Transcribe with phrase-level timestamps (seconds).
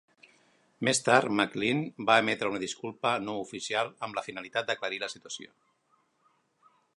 [0.87, 5.55] Més tard, MacLean va emetre una disculpa no oficial amb la finalitat d'aclarir la situació.